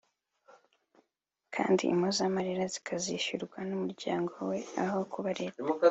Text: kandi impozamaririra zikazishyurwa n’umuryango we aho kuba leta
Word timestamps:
kandi 1.55 1.83
impozamaririra 1.93 2.65
zikazishyurwa 2.73 3.57
n’umuryango 3.69 4.33
we 4.49 4.59
aho 4.83 4.99
kuba 5.13 5.29
leta 5.41 5.63